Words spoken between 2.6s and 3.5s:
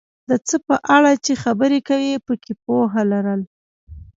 پوهه لرل،